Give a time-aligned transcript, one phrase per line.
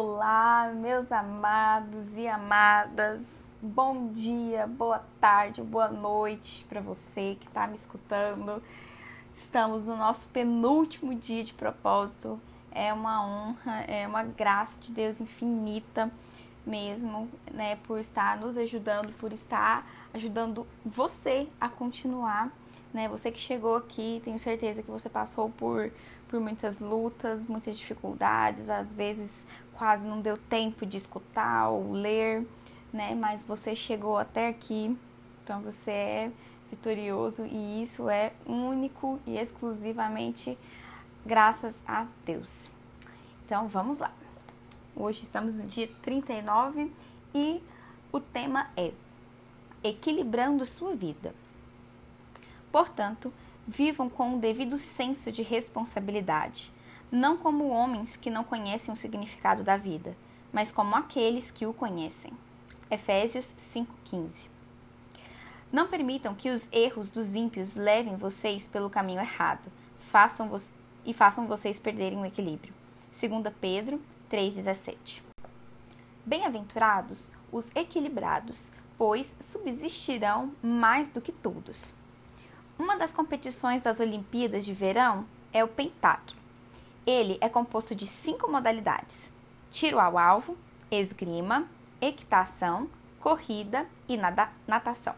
[0.00, 3.44] Olá, meus amados e amadas.
[3.60, 8.62] Bom dia, boa tarde, boa noite para você que está me escutando.
[9.34, 12.40] Estamos no nosso penúltimo dia de propósito.
[12.70, 16.08] É uma honra, é uma graça de Deus infinita
[16.64, 22.52] mesmo, né, por estar nos ajudando, por estar ajudando você a continuar,
[22.94, 23.08] né?
[23.08, 25.90] Você que chegou aqui, tenho certeza que você passou por
[26.28, 32.46] por muitas lutas, muitas dificuldades, às vezes quase não deu tempo de escutar ou ler,
[32.92, 33.14] né?
[33.14, 34.96] Mas você chegou até aqui,
[35.42, 36.32] então você é
[36.70, 40.58] vitorioso e isso é único e exclusivamente
[41.24, 42.70] graças a Deus.
[43.44, 44.12] Então vamos lá.
[44.94, 46.92] Hoje estamos no dia 39
[47.34, 47.62] e
[48.12, 48.92] o tema é
[49.82, 51.32] Equilibrando sua vida.
[52.72, 53.32] Portanto,
[53.68, 56.72] vivam com o devido senso de responsabilidade
[57.10, 60.16] não como homens que não conhecem o significado da vida,
[60.52, 62.32] mas como aqueles que o conhecem.
[62.90, 64.48] Efésios 5,15
[65.72, 70.50] Não permitam que os erros dos ímpios levem vocês pelo caminho errado façam
[71.04, 72.72] e façam vocês perderem o equilíbrio.
[73.18, 75.22] 2 Pedro 3,17
[76.24, 81.94] Bem-aventurados os equilibrados, pois subsistirão mais do que todos.
[82.78, 86.38] Uma das competições das Olimpíadas de Verão é o pentatlo
[87.10, 89.32] ele é composto de cinco modalidades:
[89.70, 90.58] tiro ao alvo,
[90.90, 91.66] esgrima,
[92.02, 92.86] equitação,
[93.18, 94.18] corrida e
[94.66, 95.14] natação.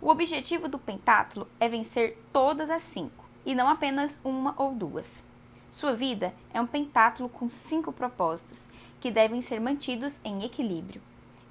[0.00, 5.22] O objetivo do pentátulo é vencer todas as cinco e não apenas uma ou duas.
[5.70, 8.66] Sua vida é um pentátulo com cinco propósitos
[9.00, 11.00] que devem ser mantidos em equilíbrio.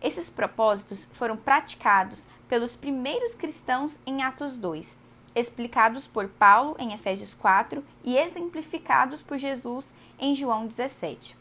[0.02, 5.07] Esses propósitos foram praticados pelos primeiros cristãos em Atos 2
[5.38, 11.38] explicados por Paulo em Efésios 4 e exemplificados por Jesus em João 17.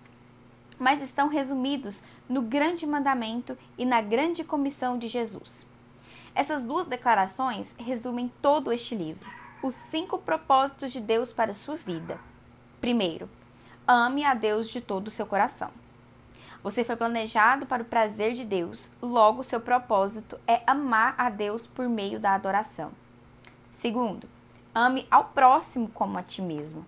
[0.79, 5.67] Mas estão resumidos no grande mandamento e na grande comissão de Jesus.
[6.35, 9.27] Essas duas declarações resumem todo este livro,
[9.63, 12.21] os cinco propósitos de Deus para a sua vida.
[12.81, 13.31] Primeiro,
[13.89, 15.71] ame a Deus de todo o seu coração.
[16.63, 21.67] Você foi planejado para o prazer de Deus, logo seu propósito é amar a Deus
[21.67, 22.93] por meio da adoração.
[23.77, 24.27] Segundo,
[24.75, 26.87] ame ao próximo como a ti mesmo.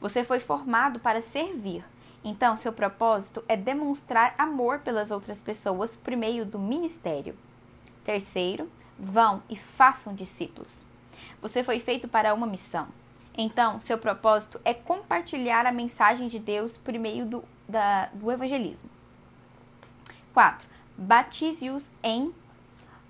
[0.00, 1.84] Você foi formado para servir,
[2.24, 7.38] então seu propósito é demonstrar amor pelas outras pessoas por meio do ministério.
[8.02, 10.82] Terceiro, vão e façam discípulos.
[11.40, 12.88] Você foi feito para uma missão.
[13.38, 18.90] Então, seu propósito é compartilhar a mensagem de Deus por meio do, da, do evangelismo.
[20.34, 20.66] 4.
[20.98, 22.34] Batize-os em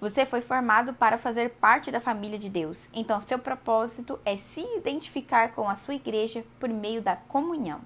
[0.01, 4.61] você foi formado para fazer parte da família de Deus, então seu propósito é se
[4.77, 7.81] identificar com a sua igreja por meio da comunhão.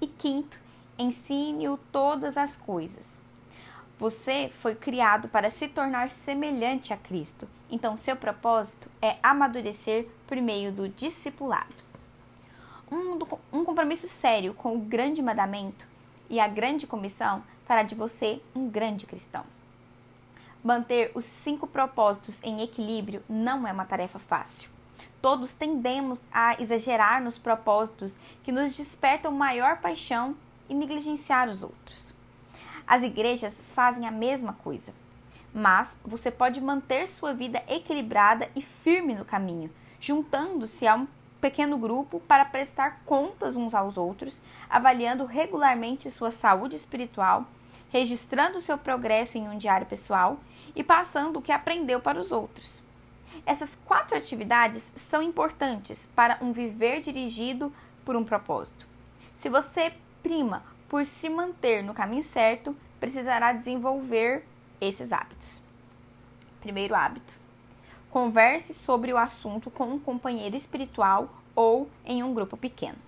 [0.00, 0.58] E quinto,
[0.98, 3.08] ensine-o todas as coisas.
[3.98, 10.36] Você foi criado para se tornar semelhante a Cristo, então seu propósito é amadurecer por
[10.38, 11.90] meio do discipulado.
[12.90, 13.18] Um,
[13.52, 15.86] um compromisso sério com o grande mandamento
[16.28, 19.44] e a grande comissão fará de você um grande cristão.
[20.62, 24.68] Manter os cinco propósitos em equilíbrio não é uma tarefa fácil.
[25.22, 30.36] Todos tendemos a exagerar nos propósitos que nos despertam maior paixão
[30.68, 32.14] e negligenciar os outros.
[32.86, 34.92] As igrejas fazem a mesma coisa,
[35.54, 41.06] mas você pode manter sua vida equilibrada e firme no caminho, juntando-se a um
[41.40, 47.46] pequeno grupo para prestar contas uns aos outros, avaliando regularmente sua saúde espiritual,
[47.90, 50.38] registrando seu progresso em um diário pessoal
[50.74, 52.82] e passando o que aprendeu para os outros.
[53.44, 57.72] Essas quatro atividades são importantes para um viver dirigido
[58.04, 58.86] por um propósito.
[59.36, 59.92] Se você
[60.22, 64.44] prima por se manter no caminho certo, precisará desenvolver
[64.80, 65.62] esses hábitos.
[66.60, 67.34] Primeiro hábito:
[68.10, 72.98] converse sobre o assunto com um companheiro espiritual ou em um grupo pequeno.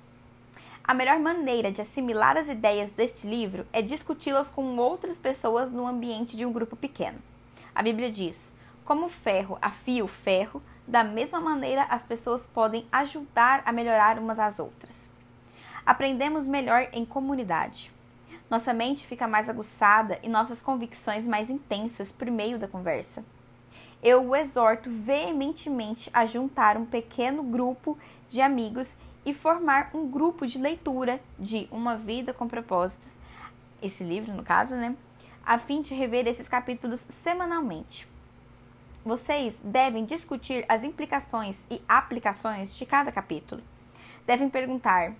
[0.84, 5.86] A melhor maneira de assimilar as ideias deste livro é discuti-las com outras pessoas no
[5.86, 7.18] ambiente de um grupo pequeno.
[7.72, 8.50] A Bíblia diz:
[8.84, 14.18] como o ferro afia o ferro, da mesma maneira as pessoas podem ajudar a melhorar
[14.18, 15.08] umas às outras.
[15.86, 17.92] Aprendemos melhor em comunidade.
[18.50, 23.24] Nossa mente fica mais aguçada e nossas convicções mais intensas por meio da conversa.
[24.02, 27.96] Eu o exorto veementemente a juntar um pequeno grupo
[28.28, 33.20] de amigos e formar um grupo de leitura de Uma Vida com Propósitos,
[33.80, 34.96] esse livro, no caso, né?
[35.44, 38.06] a fim de rever esses capítulos semanalmente.
[39.04, 43.62] Vocês devem discutir as implicações e aplicações de cada capítulo.
[44.24, 45.12] Devem perguntar: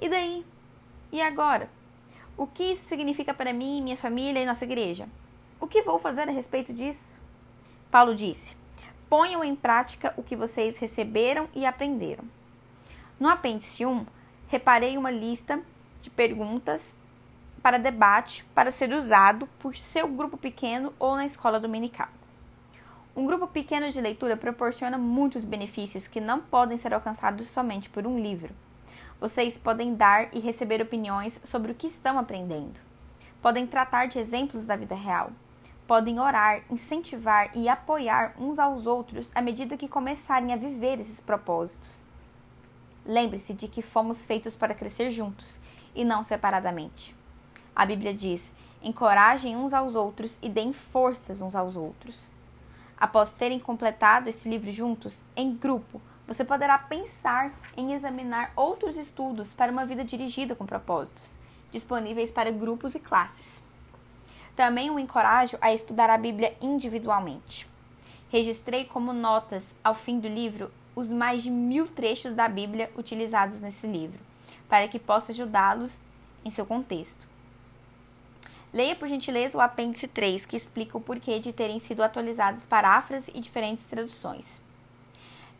[0.00, 0.44] e daí?
[1.12, 1.68] E agora?
[2.36, 5.08] O que isso significa para mim, minha família e nossa igreja?
[5.60, 7.18] O que vou fazer a respeito disso?
[7.90, 8.56] Paulo disse:
[9.10, 12.24] Ponham em prática o que vocês receberam e aprenderam.
[13.18, 14.06] No apêndice 1,
[14.46, 15.60] reparei uma lista
[16.00, 16.94] de perguntas
[17.60, 22.06] para debate para ser usado por seu grupo pequeno ou na escola dominical.
[23.16, 28.06] Um grupo pequeno de leitura proporciona muitos benefícios que não podem ser alcançados somente por
[28.06, 28.54] um livro.
[29.20, 32.80] Vocês podem dar e receber opiniões sobre o que estão aprendendo.
[33.42, 35.32] Podem tratar de exemplos da vida real.
[35.88, 41.20] Podem orar, incentivar e apoiar uns aos outros à medida que começarem a viver esses
[41.20, 42.07] propósitos.
[43.08, 45.58] Lembre-se de que fomos feitos para crescer juntos
[45.94, 47.16] e não separadamente.
[47.74, 48.52] A Bíblia diz:
[48.82, 52.30] encorajem uns aos outros e deem forças uns aos outros.
[52.98, 59.54] Após terem completado esse livro juntos, em grupo, você poderá pensar em examinar outros estudos
[59.54, 61.34] para uma vida dirigida com propósitos,
[61.72, 63.62] disponíveis para grupos e classes.
[64.54, 67.66] Também o encorajo a estudar a Bíblia individualmente.
[68.28, 73.60] Registrei como notas, ao fim do livro, os mais de mil trechos da Bíblia utilizados
[73.60, 74.18] nesse livro,
[74.68, 76.02] para que possa ajudá-los
[76.44, 77.24] em seu contexto.
[78.74, 83.32] Leia por gentileza o apêndice 3, que explica o porquê de terem sido atualizadas paráfrases
[83.32, 84.60] e diferentes traduções.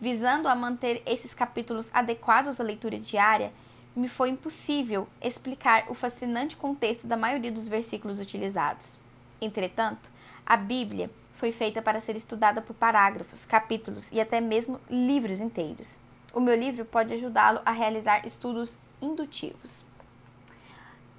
[0.00, 3.52] Visando a manter esses capítulos adequados à leitura diária,
[3.94, 8.98] me foi impossível explicar o fascinante contexto da maioria dos versículos utilizados.
[9.40, 10.10] Entretanto,
[10.44, 11.08] a Bíblia
[11.38, 15.96] foi feita para ser estudada por parágrafos, capítulos e até mesmo livros inteiros.
[16.34, 19.84] O meu livro pode ajudá-lo a realizar estudos indutivos.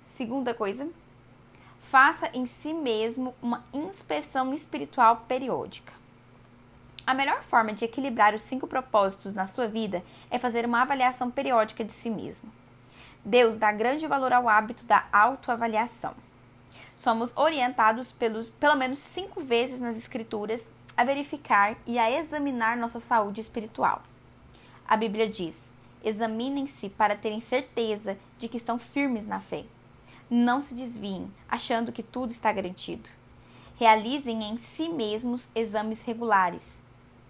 [0.03, 0.89] Segunda coisa,
[1.83, 5.93] faça em si mesmo uma inspeção espiritual periódica.
[7.07, 11.31] A melhor forma de equilibrar os cinco propósitos na sua vida é fazer uma avaliação
[11.31, 12.51] periódica de si mesmo.
[13.23, 16.13] Deus dá grande valor ao hábito da autoavaliação.
[16.99, 20.67] Somos orientados pelos, pelo menos cinco vezes nas Escrituras
[20.97, 24.03] a verificar e a examinar nossa saúde espiritual.
[24.85, 25.71] A Bíblia diz:
[26.03, 29.63] examinem-se para terem certeza de que estão firmes na fé.
[30.29, 33.09] Não se desviem, achando que tudo está garantido.
[33.77, 36.81] Realizem em si mesmos exames regulares.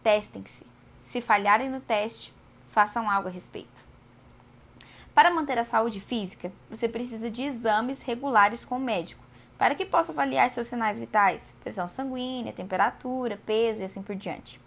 [0.02, 0.66] Testem-se.
[1.06, 2.34] Se falharem no teste,
[2.72, 3.86] façam algo a respeito.
[5.14, 9.29] Para manter a saúde física, você precisa de exames regulares com o médico,
[9.60, 14.60] para que possa avaliar seus sinais vitais, pressão sanguínea, temperatura, peso e assim por diante.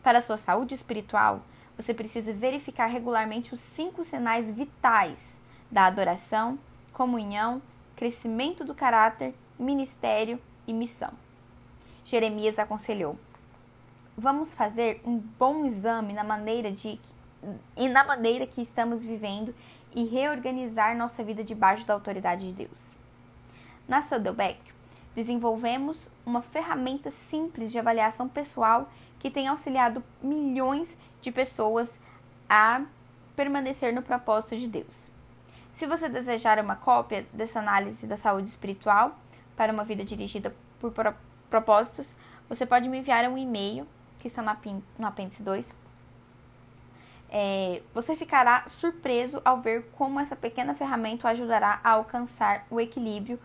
[0.00, 1.42] Para sua saúde espiritual,
[1.76, 6.56] você precisa verificar regularmente os cinco sinais vitais da adoração,
[6.92, 7.60] comunhão,
[7.96, 11.10] crescimento do caráter, ministério e missão.
[12.04, 13.18] Jeremias aconselhou:
[14.16, 17.00] Vamos fazer um bom exame na maneira de
[17.76, 19.52] e na maneira que estamos vivendo
[19.94, 22.97] e reorganizar nossa vida debaixo da autoridade de Deus.
[23.88, 24.60] Na Saddleback,
[25.14, 31.98] desenvolvemos uma ferramenta simples de avaliação pessoal que tem auxiliado milhões de pessoas
[32.48, 32.82] a
[33.34, 35.10] permanecer no propósito de Deus.
[35.72, 39.16] Se você desejar uma cópia dessa análise da saúde espiritual
[39.56, 40.92] para uma vida dirigida por
[41.48, 42.14] propósitos,
[42.46, 43.86] você pode me enviar um e-mail
[44.18, 45.74] que está no apêndice 2.
[47.30, 53.38] É, você ficará surpreso ao ver como essa pequena ferramenta ajudará a alcançar o equilíbrio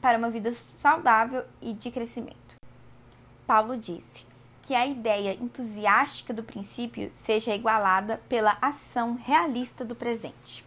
[0.00, 2.54] para uma vida saudável e de crescimento.
[3.46, 4.24] Paulo disse
[4.62, 10.64] que a ideia entusiástica do princípio seja igualada pela ação realista do presente.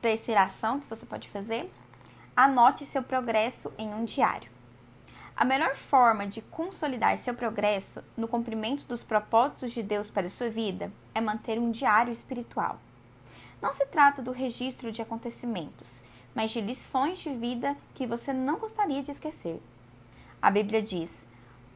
[0.00, 1.72] Terceira ação que você pode fazer:
[2.36, 4.50] anote seu progresso em um diário.
[5.36, 10.30] A melhor forma de consolidar seu progresso no cumprimento dos propósitos de Deus para a
[10.30, 12.78] sua vida é manter um diário espiritual.
[13.62, 16.02] Não se trata do registro de acontecimentos,
[16.34, 19.60] mas de lições de vida que você não gostaria de esquecer.
[20.40, 21.26] A Bíblia diz: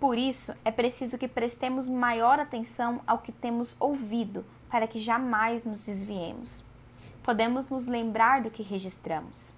[0.00, 5.64] por isso é preciso que prestemos maior atenção ao que temos ouvido, para que jamais
[5.64, 6.64] nos desviemos
[7.26, 9.52] podemos nos lembrar do que registramos.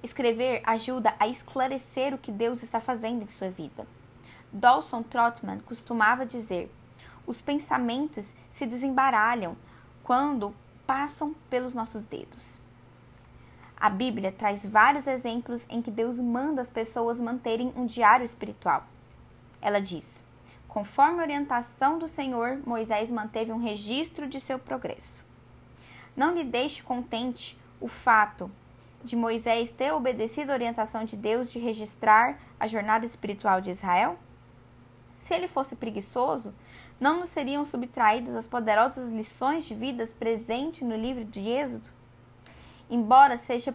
[0.00, 3.84] Escrever ajuda a esclarecer o que Deus está fazendo em sua vida.
[4.52, 6.72] Dawson Trotman costumava dizer:
[7.26, 9.56] os pensamentos se desembaralham
[10.04, 10.54] quando
[10.86, 12.60] passam pelos nossos dedos.
[13.76, 18.84] A Bíblia traz vários exemplos em que Deus manda as pessoas manterem um diário espiritual.
[19.60, 20.24] Ela diz:
[20.68, 25.22] Conforme a orientação do Senhor, Moisés manteve um registro de seu progresso.
[26.16, 28.50] Não lhe deixe contente o fato
[29.04, 34.18] de Moisés ter obedecido a orientação de Deus de registrar a jornada espiritual de Israel?
[35.12, 36.54] Se ele fosse preguiçoso,
[36.98, 41.93] não nos seriam subtraídas as poderosas lições de vidas presentes no livro de Êxodo?
[42.90, 43.74] Embora seja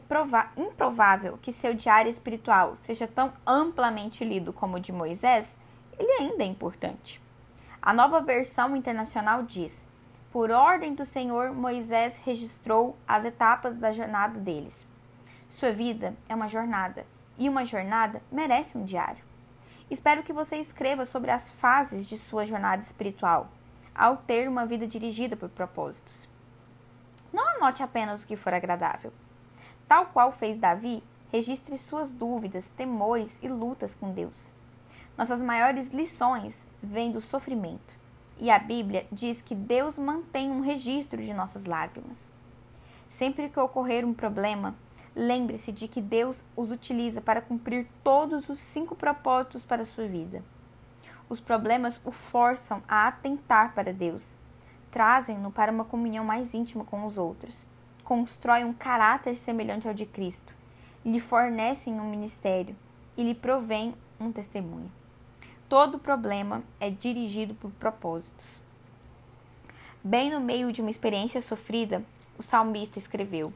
[0.55, 5.59] improvável que seu diário espiritual seja tão amplamente lido como o de Moisés,
[5.97, 7.21] ele ainda é importante.
[7.81, 9.85] A nova versão internacional diz:
[10.31, 14.87] Por ordem do Senhor, Moisés registrou as etapas da jornada deles.
[15.49, 17.05] Sua vida é uma jornada,
[17.37, 19.23] e uma jornada merece um diário.
[19.89, 23.49] Espero que você escreva sobre as fases de sua jornada espiritual,
[23.95, 26.29] ao ter uma vida dirigida por propósitos.
[27.31, 29.11] Não anote apenas o que for agradável.
[29.87, 34.53] Tal qual fez Davi, registre suas dúvidas, temores e lutas com Deus.
[35.17, 37.93] Nossas maiores lições vêm do sofrimento.
[38.39, 42.29] E a Bíblia diz que Deus mantém um registro de nossas lágrimas.
[43.09, 44.75] Sempre que ocorrer um problema,
[45.15, 50.07] lembre-se de que Deus os utiliza para cumprir todos os cinco propósitos para a sua
[50.07, 50.43] vida.
[51.27, 54.37] Os problemas o forçam a atentar para Deus,
[54.91, 57.65] trazem-no para uma comunhão mais íntima com os outros,
[58.03, 60.55] constroem um caráter semelhante ao de Cristo,
[61.05, 62.75] lhe fornecem um ministério
[63.15, 64.91] e lhe provém um testemunho.
[65.67, 68.59] Todo problema é dirigido por propósitos.
[70.03, 72.03] Bem no meio de uma experiência sofrida,
[72.37, 73.53] o salmista escreveu: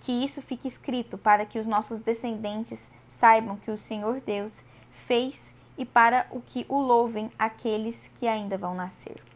[0.00, 4.64] Que isso fique escrito para que os nossos descendentes saibam que o Senhor Deus
[5.06, 9.33] fez e para o que o louvem aqueles que ainda vão nascer.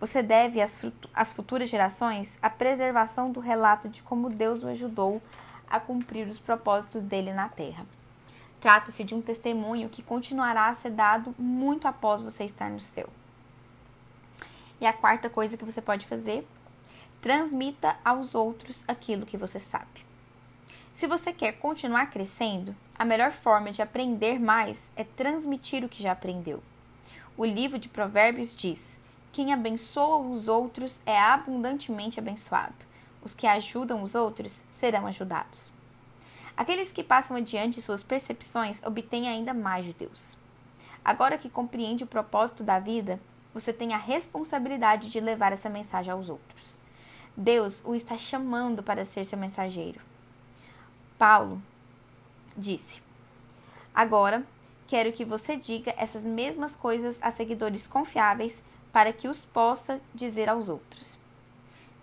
[0.00, 0.80] Você deve às,
[1.30, 5.20] futuras gerações a preservação do relato de como Deus o ajudou
[5.68, 7.84] a cumprir os propósitos dele na terra.
[8.60, 13.10] Trata-se de um testemunho que continuará a ser dado muito após você estar no céu.
[14.80, 16.48] E a quarta coisa que você pode fazer:
[17.20, 20.06] transmita aos outros aquilo que você sabe.
[20.94, 26.02] Se você quer continuar crescendo, a melhor forma de aprender mais é transmitir o que
[26.02, 26.62] já aprendeu.
[27.36, 28.99] O livro de Provérbios diz:
[29.32, 32.74] Quem abençoa os outros é abundantemente abençoado.
[33.22, 35.70] Os que ajudam os outros serão ajudados.
[36.56, 40.36] Aqueles que passam adiante suas percepções obtêm ainda mais de Deus.
[41.04, 43.20] Agora que compreende o propósito da vida,
[43.54, 46.78] você tem a responsabilidade de levar essa mensagem aos outros.
[47.36, 50.00] Deus o está chamando para ser seu mensageiro.
[51.16, 51.62] Paulo
[52.56, 53.00] disse:
[53.94, 54.44] Agora
[54.86, 60.48] quero que você diga essas mesmas coisas a seguidores confiáveis para que os possa dizer
[60.48, 61.18] aos outros.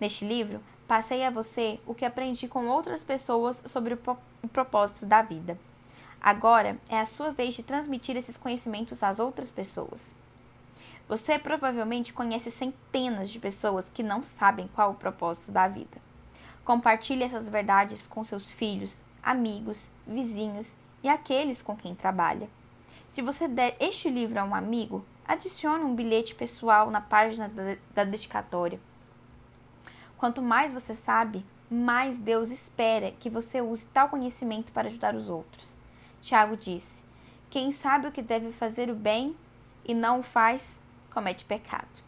[0.00, 5.20] Neste livro, Passei a você o que aprendi com outras pessoas sobre o, propósito da
[5.20, 5.58] vida.
[6.18, 10.14] Agora é a sua vez de transmitir esses conhecimentos às outras pessoas.
[11.06, 15.98] Você provavelmente conhece centenas de pessoas que não sabem qual o propósito da vida.
[16.64, 22.48] Compartilhe essas verdades com seus filhos, amigos, vizinhos e aqueles com quem trabalha.
[23.10, 27.52] Se você der este livro a um amigo, adicione um bilhete pessoal na página
[27.94, 28.80] da, dedicatória.
[30.16, 35.28] Quanto mais você sabe, mais Deus espera que você use tal conhecimento para ajudar os
[35.28, 35.74] outros.
[36.22, 37.04] Tiago disse:
[37.50, 39.36] Quem sabe o que deve fazer o bem
[39.84, 40.80] e não o faz,
[41.12, 42.02] comete pecado.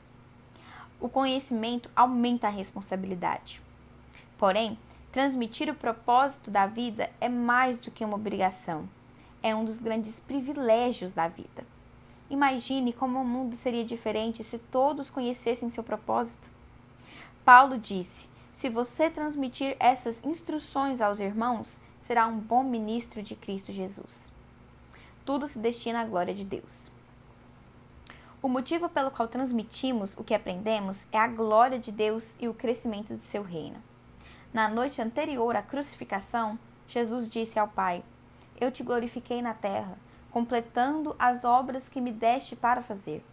[0.99, 3.63] O conhecimento aumenta a responsabilidade.
[4.39, 4.79] Porém,
[5.13, 8.89] transmitir o propósito da vida é mais do que uma obrigação,
[9.43, 11.65] é um dos grandes privilégios da vida.
[12.31, 16.49] Imagine como o mundo seria diferente se todos conhecessem seu propósito.
[17.45, 23.73] Paulo disse: Se você transmitir essas instruções aos irmãos, será um bom ministro de Cristo
[23.73, 24.29] Jesus.
[25.25, 26.91] Tudo se destina à glória de Deus.
[28.41, 32.55] O motivo pelo qual transmitimos o que aprendemos é a glória de Deus e o
[32.55, 33.77] crescimento de seu reino.
[34.53, 36.59] Na noite anterior à crucificação,
[36.89, 38.03] Jesus disse ao Pai:
[38.61, 39.99] Eu te glorifiquei na terra,
[40.31, 43.25] completando as obras que me deste para fazer.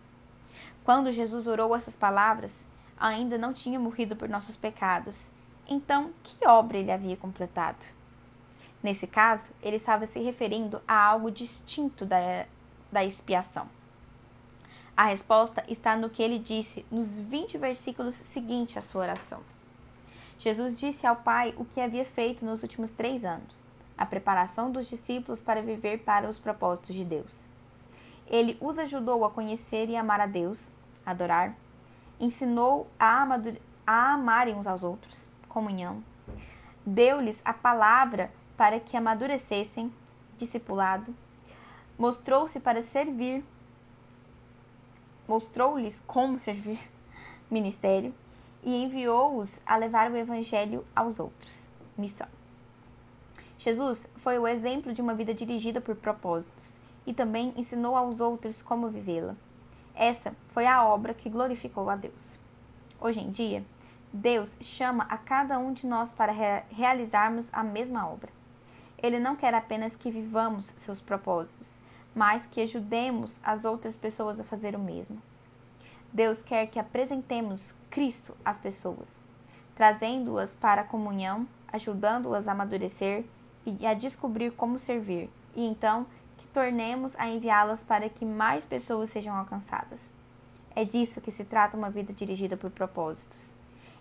[0.83, 2.65] Quando Jesus orou essas palavras,
[2.99, 5.31] ainda não tinha morrido por nossos pecados.
[5.67, 7.85] Então, que obra ele havia completado?
[8.81, 12.45] Nesse caso, ele estava se referindo a algo distinto da,
[12.91, 13.67] da expiação.
[14.95, 19.41] A resposta está no que ele disse nos 20 versículos seguintes à sua oração.
[20.39, 24.87] Jesus disse ao Pai o que havia feito nos últimos três anos, a preparação dos
[24.87, 27.45] discípulos para viver para os propósitos de Deus.
[28.27, 30.71] Ele os ajudou a conhecer e amar a Deus,
[31.05, 31.55] adorar,
[32.19, 33.25] ensinou a,
[33.85, 36.03] a amarem uns aos outros, comunhão.
[36.85, 39.93] Deu-lhes a palavra para que amadurecessem,
[40.37, 41.15] discipulado.
[41.97, 43.43] Mostrou-se para servir,
[45.27, 46.79] mostrou-lhes como servir,
[47.49, 48.13] ministério,
[48.63, 52.27] e enviou-os a levar o evangelho aos outros, missão.
[53.57, 58.61] Jesus foi o exemplo de uma vida dirigida por propósitos e também ensinou aos outros
[58.61, 59.35] como vivê-la.
[59.95, 62.37] Essa foi a obra que glorificou a Deus.
[63.01, 63.65] Hoje em dia,
[64.13, 68.29] Deus chama a cada um de nós para re realizarmos a mesma obra.
[69.01, 71.79] Ele não quer apenas que vivamos seus propósitos,
[72.13, 75.21] mas que ajudemos as outras pessoas a fazer o mesmo.
[76.13, 79.19] Deus quer que apresentemos Cristo às pessoas,
[79.75, 83.25] trazendo-as para a comunhão, ajudando-as a amadurecer
[83.79, 86.05] e a descobrir como servir, e então
[86.37, 90.11] que tornemos a enviá-las para que mais pessoas sejam alcançadas.
[90.75, 93.55] É disso que se trata uma vida dirigida por propósitos.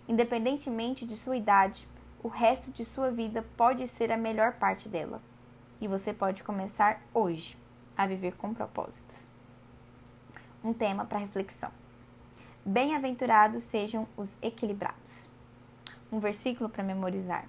[0.07, 1.87] Independentemente de sua idade,
[2.23, 5.21] o resto de sua vida pode ser a melhor parte dela.
[5.81, 7.57] E você pode começar hoje
[7.97, 9.29] a viver com propósitos.
[10.63, 11.71] Um tema para reflexão.
[12.65, 15.29] Bem-aventurados sejam os equilibrados.
[16.11, 17.45] Um versículo para memorizar.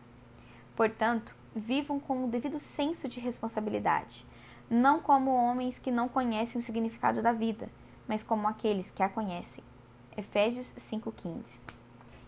[0.74, 4.24] Portanto, vivam com o devido senso de responsabilidade,
[4.70, 7.68] não como homens que não conhecem o significado da vida,
[8.06, 9.64] mas como aqueles que a conhecem.
[10.16, 11.58] Efésios 5,15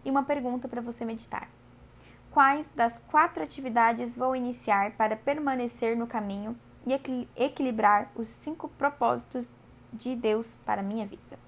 [0.04, 1.48] e uma pergunta para você meditar.
[2.30, 6.56] Quais das quatro atividades vou iniciar para permanecer no caminho
[6.86, 6.92] e
[7.36, 9.52] equilibrar os cinco propósitos
[9.92, 11.38] de Deus para a minha vida?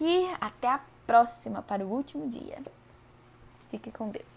[0.00, 2.60] E até a próxima para o último dia.
[3.70, 4.33] Fique com Deus.